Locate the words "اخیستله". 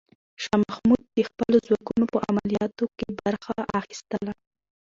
3.79-4.33